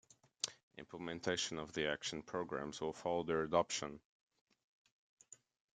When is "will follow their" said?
2.81-3.43